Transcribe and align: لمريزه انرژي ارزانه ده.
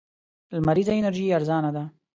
لمريزه 0.53 0.93
انرژي 0.99 1.25
ارزانه 1.37 1.71
ده. 1.75 1.83